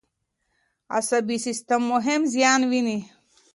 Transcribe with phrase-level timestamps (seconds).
[0.97, 2.99] عصبي سیستم هم زیان ویني.